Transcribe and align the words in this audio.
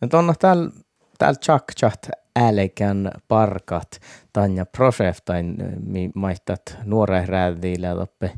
No 0.00 0.08
tuonna 0.08 0.34
täällä 0.38 0.70
tääl 1.18 1.34
Chakchat 1.34 2.08
älekän 2.40 3.10
parkat 3.28 4.00
tanja 4.32 4.66
proseftain 4.66 5.56
mi 5.86 6.10
maittat 6.14 6.78
nuore 6.84 7.26
räädiillä 7.26 7.94
toppe 7.94 8.30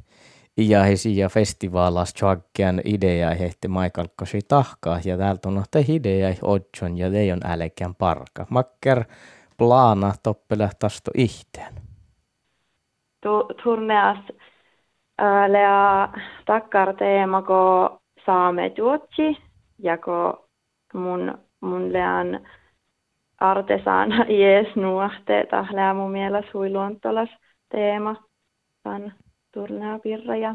iähisi 0.58 1.16
ja 1.16 1.28
festivaalas 1.28 2.14
chakkean 2.14 2.80
idea 2.84 3.34
hehti 3.34 3.68
maikalkkosi 3.68 4.38
tahkaa 4.48 5.00
ja 5.04 5.18
täältä 5.18 5.48
on 5.48 5.64
te 5.70 5.84
idea 5.88 6.34
odjon 6.42 6.98
ja 6.98 7.06
on 7.34 7.50
älekän 7.52 7.94
parka. 7.94 8.46
Makker 8.50 9.04
plana 9.58 10.12
toppele 10.22 10.70
tasto 10.78 11.10
ihteen. 11.14 11.74
Turneas 13.64 14.18
lea 15.48 16.08
takkar 16.46 16.96
teema 16.96 17.42
ko 17.42 17.98
saame 18.26 18.72
juotsi 18.76 19.36
ja 19.78 19.98
ko 19.98 20.48
mun, 20.94 21.38
mun 21.60 21.92
lean 21.92 22.46
artesan 23.40 24.10
jees 24.40 24.76
nuahte 24.76 25.46
tahlea 25.50 25.94
mun 25.94 26.10
mielestä 26.10 26.50
huiluontolas 26.54 27.28
teema 27.68 28.16
tämän 28.82 29.14
turnea 29.52 29.98
ja, 30.40 30.54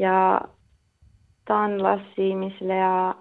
ja 0.00 0.40
tan 1.44 1.82
lassiimislea 1.82 3.14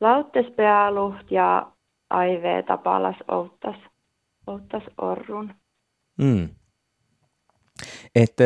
lauttespealuht 0.00 1.30
ja 1.30 1.72
aive 2.10 2.62
tapalas 2.62 3.16
outtas, 3.28 3.76
outtas 4.46 4.82
orrun. 4.98 5.54
Mm. 6.18 6.48
Että 8.14 8.44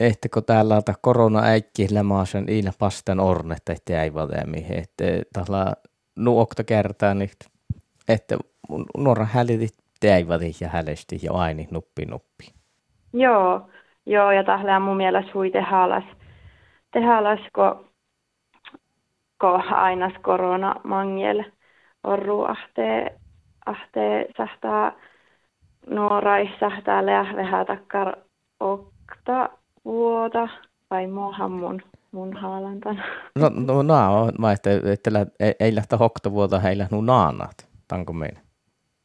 ehtikö 0.00 0.40
täällä 0.40 0.82
ta 0.82 0.94
korona 1.02 1.42
äikki 1.42 1.86
lämaasen 1.90 2.48
iillä 2.48 2.72
pastan 2.78 3.20
ornet, 3.20 3.68
että 3.68 4.02
ei 4.02 4.14
valemi, 4.14 4.66
että 4.70 5.04
tällä 5.32 5.72
nuokta 6.16 6.64
kertaa, 6.64 7.14
niin 7.14 7.30
että 8.08 8.36
nuora 8.96 9.24
hälitit 9.24 9.74
teivät 10.00 10.42
ja 10.60 10.68
hälesti 10.68 11.18
ja 11.22 11.32
aini 11.32 11.68
nuppi 11.70 12.06
nuppi. 12.06 12.44
Joo, 13.12 13.70
joo 14.06 14.30
ja 14.30 14.44
tällä 14.44 14.80
mun 14.80 14.96
mielestä 14.96 15.30
hui 15.34 15.50
tehalas, 15.50 16.04
tehalas 16.90 17.40
ko, 17.52 17.84
ko 19.38 19.62
ainas 19.70 20.12
korona 20.22 20.74
mangel 20.84 21.44
orru 22.04 22.42
ahtee, 22.42 23.18
ahtee 23.66 24.26
sähtää 24.36 24.92
nuorai 25.90 26.50
sähtää 26.60 27.06
lähvehä 27.06 27.64
takkar 27.64 28.16
okta 28.60 29.50
vuota 29.84 30.48
vai 30.90 31.06
muuhan 31.06 31.52
mun 31.52 31.82
mun 32.12 32.36
haalantan. 32.36 33.02
No, 33.38 33.48
no, 33.48 33.82
no 33.82 34.32
mä 34.38 34.52
että, 34.52 34.70
että 34.92 35.26
ei, 35.40 35.54
ei 35.60 35.74
lähtä 35.74 35.96
hokta 35.96 36.32
vuota 36.32 36.58
heillä 36.58 36.88
nu 36.90 37.00
naanat, 37.00 37.68
tanko 37.88 38.12
meidän. 38.12 38.42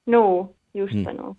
No, 0.06 0.50
just 0.74 0.94
mm. 0.94 1.18
no. 1.18 1.36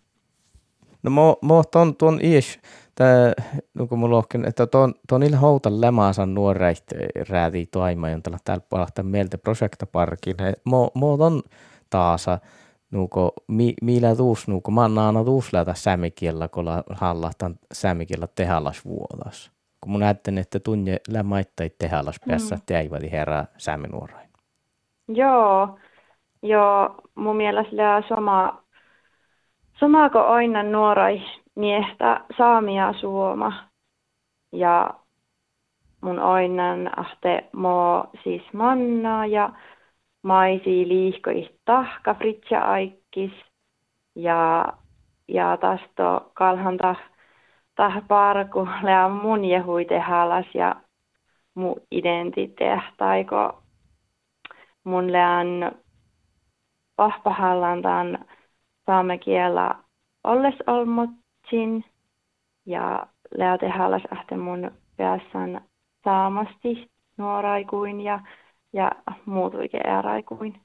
No 1.03 1.11
mä, 1.11 1.55
mä 1.55 1.63
ton, 1.73 1.97
ton 1.97 2.19
ies, 2.23 2.59
tää, 2.95 3.33
nuku 3.75 3.97
mulla 3.97 4.17
lohken, 4.17 4.45
että 4.45 4.67
ton, 4.67 4.95
ton 5.09 5.23
illa 5.23 5.37
houtan 5.37 5.81
lämaasan 5.81 6.35
nuoreit 6.35 6.85
räätii 7.29 7.67
toima, 7.67 8.11
jontala 8.11 8.39
täällä 8.45 8.65
palahtaa 8.71 9.05
mieltä 9.05 9.39
projektaparkin. 9.39 10.37
Mä, 10.41 10.77
mä 10.77 11.17
ton 11.19 11.43
taasa, 11.91 12.39
nuko, 12.91 13.33
mi, 13.49 13.75
millä 13.83 14.17
tuus, 14.17 14.49
nuko, 14.49 14.71
mä 14.71 14.89
naana 14.89 15.25
tuus 15.25 15.53
lätä 15.53 15.75
sämikiellä, 15.75 16.49
kun 16.49 16.67
hallahtan 16.91 17.59
sämikiellä 17.73 18.29
tehallas 18.35 18.85
vuodas. 18.85 19.58
Kun 19.81 19.93
mun 19.93 20.01
näyttän, 20.01 20.39
että 20.39 20.61
tunne 20.61 20.97
lämaittai 21.09 21.71
tehallas 21.79 22.21
päässä, 22.29 22.55
mm. 22.55 22.63
teivät 22.67 23.13
herää 23.13 23.47
säminuorain. 23.57 24.31
Joo, 25.09 25.79
joo, 26.43 26.95
mun 27.15 27.37
mielestä 27.37 27.77
lää 27.77 28.03
sama, 28.09 28.63
samako 29.81 30.19
aina 30.19 30.63
nuorai 30.63 31.23
miehtä 31.55 32.21
saamia 32.39 32.95
suoma. 33.01 33.69
Ja 34.53 34.91
mun 36.01 36.19
oinnan 36.19 36.99
ahte 36.99 37.49
mo 37.53 38.11
siis 38.25 38.43
manna 38.53 39.27
ja 39.27 39.53
maisi 40.23 40.89
liihkoi 40.89 41.51
tahka 41.65 42.15
fritja 42.15 42.61
aikkis 42.61 43.33
ja, 44.15 44.65
ja 45.29 45.57
tasto 45.57 46.31
kalhan 46.35 46.77
parku 48.09 48.69
lea 48.83 49.09
mun 49.09 49.45
jehui 49.45 49.85
tehalas 49.85 50.47
ja 50.55 50.77
mu 51.55 51.77
identiteet 51.91 52.81
taiko 52.97 53.63
mun 54.85 55.13
lean 55.13 55.73
pahpahallantaan 56.97 58.19
saamme 58.87 59.19
kiellä 59.19 59.75
olles 60.25 60.55
olmotsin 60.67 61.85
ja 62.67 63.07
lea 63.37 63.59
tehalas 63.59 64.03
ahte 64.11 64.37
mun 64.37 64.71
päässän 64.97 65.61
saamasti 66.05 66.91
nuoraikuin 67.17 68.01
ja 68.01 68.21
ja 68.73 68.93
muutuikin 69.27 69.87
eräikuin. 69.87 70.61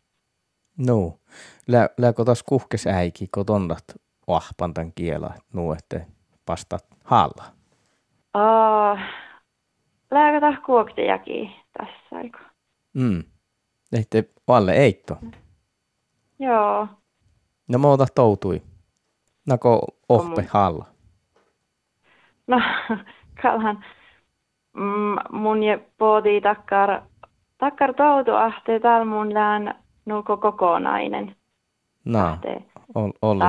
No, 0.78 1.20
lä, 1.68 1.90
taas 2.26 2.44
kuhkes 2.44 2.88
äiki, 2.88 3.28
kun 3.34 3.46
tondat 3.46 3.84
vahpantan 4.28 4.92
kiela, 4.96 5.34
nuu, 5.54 5.74
että 5.74 6.06
pastat 6.46 6.86
halla? 7.04 7.44
Uh, 8.38 9.00
lääkö 10.12 10.40
taas 10.40 10.60
kuoktejakin 10.66 11.52
tässä 11.78 12.16
aika. 12.16 12.40
Mm. 12.94 13.24
Ehti 13.94 14.32
valle 14.48 14.72
eitto. 14.72 15.18
Joo. 16.40 16.88
No 17.68 17.80
muuta 17.80 18.06
toutui. 18.16 18.62
Nako 19.48 19.88
ohpe 20.10 20.42
mun... 20.42 20.50
halla? 20.50 20.86
No, 22.48 22.62
kalhan 23.42 23.86
mm, 24.74 25.16
mun 25.32 25.64
je 25.64 25.90
poodi 25.98 26.42
takkar 26.42 27.02
takkar 27.58 27.94
toutu 27.94 28.32
ahte 28.32 28.80
täällä 28.80 29.06
mun 29.06 29.34
lään 29.34 29.84
nuko 30.06 30.38
kokonainen. 30.38 31.36
No, 32.06 32.38
ol, 33.22 33.40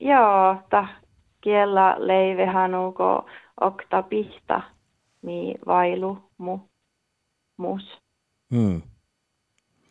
joo, 0.00 0.56
tah 0.70 1.01
kiellä 1.42 1.96
leivehän 1.98 2.70
nuko 2.70 3.26
okta 3.60 4.02
pihta, 4.02 4.62
mi 5.22 5.54
vailu 5.66 6.18
mu, 6.38 6.58
mus. 7.56 7.98
Hmm. 8.54 8.82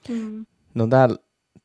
Hmm. 0.09 0.45
No 0.75 0.87
täällä 0.87 1.15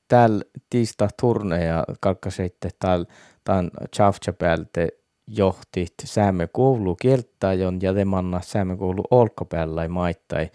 täällä 0.09 0.45
tiista 0.71 1.09
turneja 1.21 1.85
kalkkaseitte 2.01 2.69
täällä 2.79 3.07
tämän 3.45 3.71
Chavchapäältä 3.97 4.89
johti 5.27 5.87
säämme 6.05 6.49
koulu 6.53 6.97
kieltäjon 6.97 7.79
ja 7.83 7.95
temanna 7.95 8.41
säämme 8.41 8.77
koulu 8.77 9.03
olkopäällä 9.11 9.89
maittai 9.89 10.51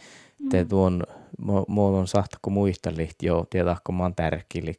te 0.50 0.66
tuon 0.66 1.04
muodon 1.68 2.08
sahtako 2.08 2.50
muistelihti 2.50 3.26
jo 3.26 3.46
tietäkö 3.50 3.92
maan 3.92 4.16
tärkili 4.16 4.74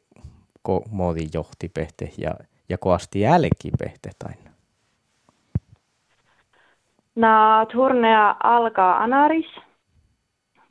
ko 0.61 0.83
muodin 0.89 1.29
johtipehte 1.33 2.11
ja 2.17 2.33
ja 2.69 2.77
koasti 2.77 3.19
jälkipehte 3.19 4.09
aina. 4.25 4.51
No, 7.15 7.65
turnea 7.71 8.35
alkaa 8.43 9.03
anaris 9.03 9.55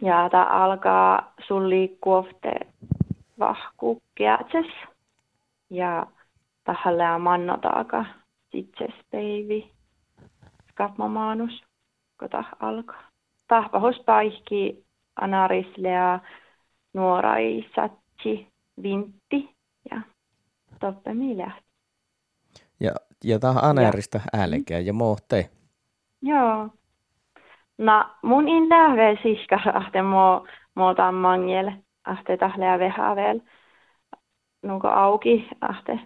ja 0.03 0.28
tämä 0.30 0.44
alkaa 0.44 1.32
sulli 1.47 1.98
kuofte 2.00 2.53
vahkukkeatses 3.38 4.66
ja 5.70 6.06
tähän 6.64 7.20
mannotaaka 7.20 8.04
itses 8.53 8.94
peivi 9.10 9.70
skapmamaanus, 10.70 11.62
kun 12.19 12.28
alkaa. 12.60 13.03
Tahpahos 13.48 13.97
paikki 14.06 14.84
anarislea 15.16 16.20
nuorai 16.94 17.64
satsi 17.74 18.48
vintti 18.83 19.54
ja 19.91 20.00
toppe 20.80 21.10
lähti. 21.36 21.72
Ja, 23.24 23.39
tämä 23.39 23.60
anerista 23.63 24.21
älkeä 24.33 24.78
ja 24.78 24.92
mootte. 24.92 25.51
Joo. 26.22 26.69
No 27.78 28.04
mun 28.22 28.48
in 28.48 28.69
lähve 28.69 29.19
siskas 29.22 29.63
ahte 29.74 30.03
mo, 30.03 30.47
mo 30.74 30.95
tammangel 30.95 31.72
ahte 32.04 32.36
tahleä 32.36 32.78
vehavel. 32.78 33.41
Nuko 34.63 34.89
auki 34.89 35.48
ahte. 35.60 36.01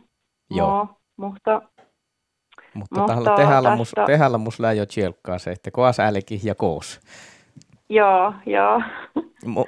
Joo. 0.51 0.89
Mutta 1.17 1.63
mutta 2.77 3.15
Mutta 3.15 3.35
tehällä, 3.37 3.77
mus, 3.77 3.93
tehällä 4.07 4.39
mus 4.39 4.59
jo 4.77 4.87
tjelkkaa 4.87 5.39
se, 5.39 5.51
että 5.51 5.71
koas 5.71 6.01
älki 6.01 6.41
ja 6.43 6.55
koos. 6.55 7.01
Joo, 7.89 8.35
joo. 8.47 8.83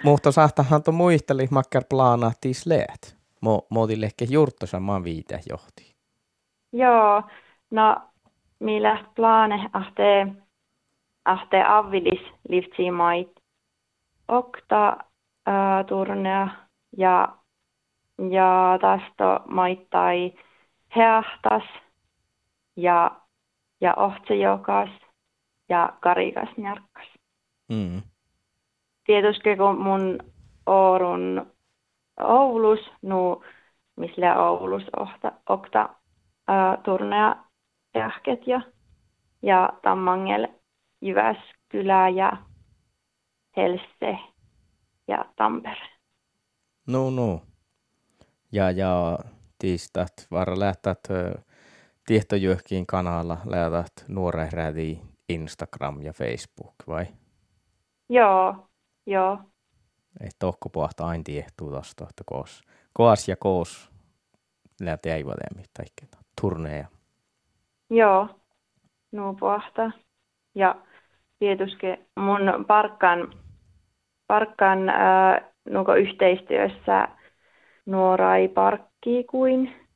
Mutta 0.05 0.33
sahtahan 0.33 0.83
to 0.83 0.93
muisteli 0.93 1.47
makkar 1.51 1.83
plaanahtis 1.91 2.67
leet. 2.67 3.17
Mo, 3.41 3.67
muotille 3.71 4.07
ehkä 4.07 4.25
juurtosa 4.29 4.81
maan 4.81 5.05
viite 5.05 5.41
johti. 5.49 5.88
Joo, 6.73 7.23
no 7.71 7.97
millä 8.61 9.05
plaane 9.15 9.71
ahte, 9.73 10.27
ahte 11.25 11.65
avvilis 11.65 12.33
livtsi 12.49 12.91
mait. 12.91 13.31
Okta 14.29 14.89
äh, 15.49 15.87
turnea 15.87 16.49
ja, 16.97 17.37
ja 18.31 18.79
tästä 18.81 19.41
maittai 19.49 20.33
heahtas 20.97 21.63
ja, 22.77 23.21
ja 23.81 23.95
ohtsejokas 23.95 24.91
ja 25.69 25.93
karikas 26.01 26.49
njarkkas. 26.57 27.09
Mm. 27.69 28.03
Tietysti 29.05 29.57
kun 29.57 29.79
mun 29.79 30.19
Oorun 30.67 31.53
Oulus, 32.21 32.81
nu 33.03 33.43
missä 33.97 34.37
Oulus 34.37 34.83
ohta, 34.97 35.33
okta 35.49 35.89
ää, 36.49 36.77
turnea 36.77 37.37
jahket 37.95 38.47
ja, 38.47 38.61
ja 39.43 39.73
Tammangel 39.83 40.49
Jyväskylä 41.01 42.09
ja 42.09 42.33
Helse 43.57 44.19
ja 45.09 45.25
Tampere. 45.37 45.89
No, 46.87 47.11
no. 47.11 47.43
Ja, 48.53 48.71
ja 48.71 49.19
tiistat 49.59 50.27
var 50.31 50.59
lähtät 50.59 51.09
tietojöhkiin 52.07 52.87
kanalla 52.87 53.39
lähtät 53.45 54.05
nuorehrädi 54.09 54.99
Instagram 55.29 56.03
ja 56.03 56.13
Facebook 56.13 56.75
vai? 56.87 57.07
Joo, 58.09 58.69
joo. 59.07 59.39
Ei 60.21 60.29
tohko 60.39 60.69
pohta 60.69 61.07
aina 61.07 61.25
tiehtuu 61.25 61.71
tosta, 61.71 62.07
että 62.11 62.25
koos, 62.27 62.63
koas 62.93 63.29
ja 63.29 63.37
koos 63.37 63.91
lähtee 64.81 65.15
ei 65.15 65.25
tai 65.75 65.87
turneja. 66.41 66.87
Joo, 67.91 68.29
nuu 69.13 69.35
pohta. 69.35 69.91
Ja 70.55 70.77
tietysti 71.39 71.87
mun 72.17 72.65
parkkan, 72.67 73.33
parkkan 74.27 74.89
äh, 74.89 75.41
nuko 75.71 75.95
yhteistyössä 75.95 77.09
nuorai 77.87 78.49
parkki 78.49 79.25
kuin. 79.25 79.87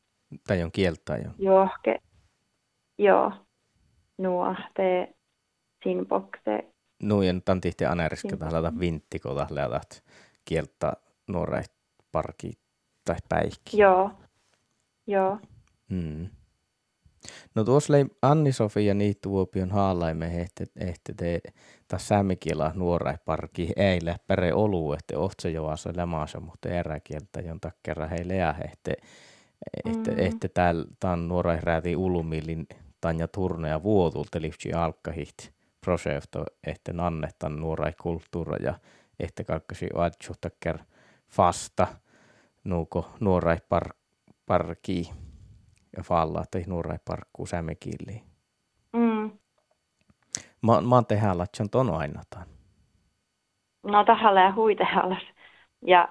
Tai 0.46 0.62
on 0.62 0.72
kieltä 0.72 1.16
jo. 1.16 1.30
Johke, 1.38 1.98
joo, 2.98 3.32
te 4.74 5.14
sinpokse. 5.84 6.72
Nujen 7.02 7.42
tantihti 7.44 7.84
aneriske 7.84 8.36
tällä 8.36 8.72
vintti, 8.80 9.18
kun 9.18 9.36
lähtät 9.36 10.04
kieltä 10.44 10.92
nuorai 11.28 11.62
parkki 12.12 12.52
tai 13.04 13.16
päikki. 13.28 13.78
Joo, 13.78 14.10
joo. 15.06 15.38
Mm. 15.92 16.28
No 17.54 17.64
tuossa 17.64 17.92
oli 17.92 18.06
Anni-Sofia 18.22 18.94
Niittuvuopion 18.94 19.70
haalaime, 19.70 20.40
että, 20.40 20.64
että 20.76 21.12
te 21.16 21.40
taas 21.88 22.08
säämikielä 22.08 22.72
nuorai 22.74 23.14
parki 23.24 23.72
eile 23.76 24.16
pere 24.26 24.54
olu, 24.54 24.92
että 24.92 25.18
ohtse 25.18 25.50
joassa 25.50 25.92
lämaasa, 25.96 26.40
mutta 26.40 26.68
eräkieltä 26.68 27.40
jon 27.40 27.60
takkera 27.60 28.08
heille 28.08 28.34
ja 28.36 28.54
että, 28.72 28.92
että, 29.84 30.10
mm. 30.10 30.18
että 30.18 30.48
täällä 30.48 30.84
tämän 31.00 31.28
nuorai 31.28 31.58
rääti 31.62 31.96
ulumillin 31.96 32.66
tanja 33.00 33.28
turneja 33.28 33.82
vuotulta 33.82 34.40
liftsi 34.40 34.72
alkahit 34.72 35.52
prosjekto, 35.80 36.44
että 36.66 36.92
annettaan 36.98 37.56
nuorai 37.56 37.92
kulttuura 38.02 38.56
ja 38.56 38.74
että 39.20 39.44
kalkkasi 39.44 39.88
adju 39.94 40.34
takker 40.40 40.78
fasta 41.28 41.86
nuuko 42.64 43.10
nuorai 43.20 43.58
par, 43.68 43.88
parki 44.46 45.10
ja 45.96 46.02
falla 46.02 46.44
tai 46.50 46.64
nuorai 46.66 46.98
parkkuu 47.04 47.46
sämekilliin. 47.46 48.22
Mm. 48.92 49.30
Mä, 50.62 50.80
mä 50.80 50.94
oon 50.94 51.06
tehdä 51.06 51.38
latsan 51.38 51.70
ton 51.70 51.94
aina 51.94 52.22
tämän. 52.30 52.48
No 53.82 54.04
tähän 54.04 54.34
lää 54.34 54.54
huitehallas. 54.54 55.22
Ja 55.86 56.08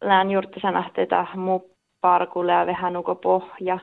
lään 0.00 0.30
juurta 0.30 0.60
sanahti, 0.62 1.00
mu 1.36 1.60
parkulle 2.00 2.52
ja 2.52 2.66
vähän 2.66 2.92
nuko 2.92 3.14
pohja. 3.14 3.78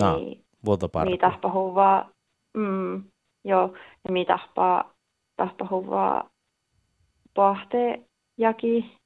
No, 0.00 0.16
niin, 0.16 0.44
vuotoparku. 0.64 1.10
Niin 1.10 1.20
tahpa 1.20 1.52
huvaa, 1.52 2.10
mm, 2.56 3.02
joo, 3.44 3.74
ja 4.04 4.12
mi 4.12 4.24
tahpa, 4.24 4.94
tahpa 5.36 5.66
huvaa 5.70 6.30
pohtee 7.34 8.04
jaki 8.38 8.96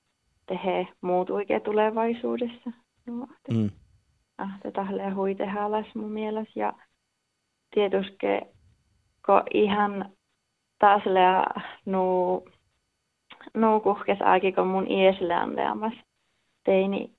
tehe 0.46 0.88
muut 1.00 1.30
oikein 1.30 1.62
tulevaisuudessa. 1.62 2.70
No, 3.06 3.26
mm 3.50 3.70
ahte 4.38 4.72
huiteha 5.14 5.64
alas 5.64 5.94
mun 5.94 6.12
mielestä. 6.12 6.52
Ja 6.60 6.72
tietysti 7.74 8.26
kun 9.26 9.42
ihan 9.54 10.10
taas 10.78 11.02
lää 11.06 11.60
nu, 11.84 12.44
nu 13.54 13.80
kuhkes 13.80 14.22
aiki, 14.22 14.52
kun 14.52 14.66
mun 14.66 14.90
iesle 14.90 15.36
on 15.36 15.56
leamas 15.56 15.94
teini 16.64 17.10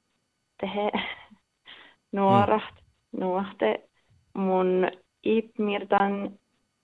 tehe 0.62 0.92
nuoraht. 2.12 2.76
Mm. 2.76 2.84
Nuohte 3.20 3.90
mun 4.34 4.88
ipmirtan 5.24 6.32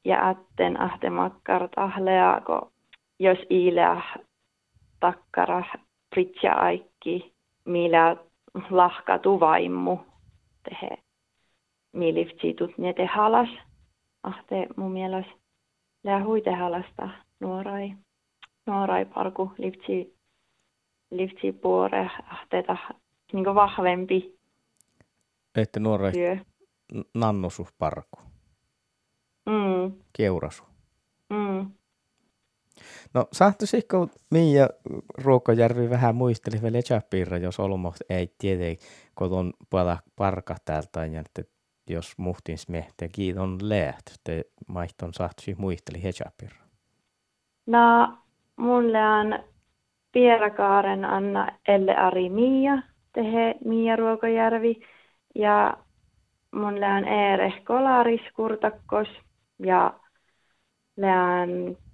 ja 0.05 0.29
atten 0.29 0.81
ahte 0.81 1.09
makkart 1.09 1.71
ahlea, 1.75 2.41
kun 2.45 2.71
jos 3.19 3.37
iilea 3.51 4.01
takkara 4.99 5.63
pritja 6.09 6.53
aikki, 6.53 7.33
millä 7.65 8.15
lahka 8.69 9.19
tuvaimmu 10.63 10.79
tehe 10.79 11.03
miliftsitut 11.91 12.77
ne 12.77 12.93
te 12.93 13.05
halas. 13.05 13.49
Ahte 14.23 14.67
mun 14.77 14.91
mielestä 14.91 15.31
lää 16.03 16.25
huite 16.25 16.51
halasta 16.51 17.09
nuorai, 17.39 17.93
nuorai 18.67 19.05
parku 19.05 19.51
liftsi, 19.57 20.17
liftsi 21.11 21.51
puore 21.51 22.09
ahteeta 22.31 22.77
niin 23.33 23.45
vahvempi 23.45 24.39
Että 25.55 25.79
nuorai 25.79 26.11
nannosu 27.13 27.67
parku. 27.77 28.19
Mm. 29.45 29.93
Keurasu. 30.17 30.63
No 33.13 33.25
sahtoisiko 33.33 34.07
Miia 34.31 34.69
Ruokojärvi 35.23 35.89
vähän 35.89 36.15
muisteli 36.15 36.61
vielä 36.61 36.81
Chapirra, 36.81 37.37
jos 37.37 37.59
olmo 37.59 37.93
ei 38.09 38.33
tiedä, 38.37 38.81
kun 39.15 39.31
on 39.31 39.53
puolella 39.69 39.97
parka 40.15 40.55
täältä, 40.65 41.05
ja 41.05 41.19
että 41.19 41.41
jos 41.89 42.17
muhtin 42.17 42.57
smehte 42.57 43.07
kiiton 43.07 43.57
läht, 43.61 44.05
te 44.23 44.45
maihton 44.67 45.13
sahtoisi 45.13 45.55
muisteli 45.57 45.99
Chapirra. 45.99 46.65
No, 47.65 48.17
mulle 48.55 48.97
on 48.97 49.39
Pierakaaren 50.11 51.05
Anna 51.05 51.47
Elle 51.67 51.95
Ari 51.95 52.29
Miia, 52.29 52.81
tehe 53.13 53.55
Miia 53.65 53.95
Ruokojärvi, 53.95 54.81
ja 55.35 55.77
mulle 56.51 56.85
on 56.85 57.07
Eere 57.07 57.53
Kolaris 57.65 58.21
Kurtakkos, 58.35 59.07
ja 59.59 59.99
lean 60.97 61.49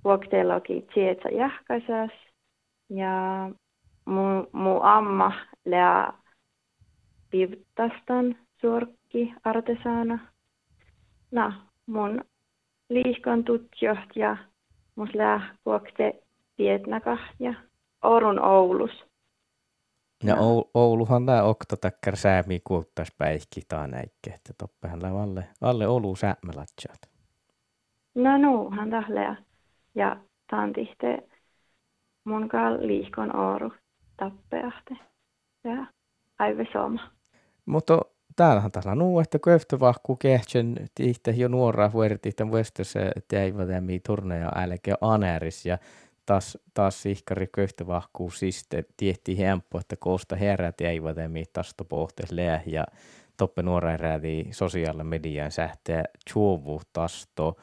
vuokteelogi 0.06 0.88
tietä 0.94 1.30
jahkaisas 1.30 2.12
ja 2.90 3.50
mu, 4.06 4.46
mu 4.52 4.80
amma 4.82 5.32
lea 5.66 6.14
pivtastan 7.30 8.36
suorkki 8.62 9.34
artesaana. 9.44 10.20
No, 11.32 11.54
mun 11.86 12.22
liikon 12.90 13.44
tutjoht 13.44 14.16
ja 14.16 14.38
mus 14.96 15.16
lää 15.16 15.56
vuokte 15.66 16.14
tietnakah 16.56 17.20
ja 17.40 17.54
Orun 18.04 18.40
Oulus. 18.40 19.06
Ja 20.24 20.36
no. 20.36 20.70
Ouluhan 20.74 21.26
tämä 21.26 21.44
okta 21.44 21.78
takkar 21.78 22.16
säämi 22.16 22.60
kuuttas 22.64 23.08
päihki 23.18 23.62
taa 23.68 23.88
näikke, 23.88 24.30
että 24.30 24.54
toppehan 24.58 25.06
alle, 25.06 25.48
alle 25.62 25.88
Oulu 25.88 26.16
säämälätsät. 26.16 27.10
No 28.16 28.38
nuuhan 28.38 28.90
tahlea. 28.90 29.36
Ja 29.96 30.18
tihte 30.75 31.24
mun 32.24 32.50
liikon 32.80 33.36
ooru 33.36 33.72
tappeahte. 34.18 34.98
Ja 35.64 35.86
aive 36.40 36.68
soma. 36.74 37.12
Mutta 37.66 38.02
täällähän 38.36 38.72
tällä 38.72 38.96
nuu, 38.96 39.20
että 39.20 39.40
köftö 39.40 39.80
vahku 39.80 40.16
kehtsän 40.16 40.75
tihte 40.96 41.32
jo 41.32 41.48
nuoraa 41.48 41.94
vuoritihten 41.94 42.52
vuestessa 42.52 43.00
teivademi 43.28 44.00
turneja 44.00 44.52
älke 44.56 44.94
aneris 45.02 45.66
ja 45.66 45.78
taas, 46.25 46.58
taas 46.74 47.02
sihkari 47.02 47.48
köftö 47.48 47.88
vahkuu 47.88 48.32
siste 48.32 48.84
tietti 48.98 49.40
hempo, 49.40 49.80
että 49.80 49.96
koosta 49.96 50.36
herät 50.36 50.78
teivademi 50.78 51.44
tasto 51.54 51.86
pohtes 51.86 52.32
leä 52.32 52.62
ja 52.66 52.86
toppe 53.38 53.64
nuora 53.64 53.98
räädi 53.98 54.44
sosiaalinen 54.52 55.08
median 55.08 55.52
sähteä 55.52 56.04
chuovu 56.30 56.82
tasto 56.94 57.56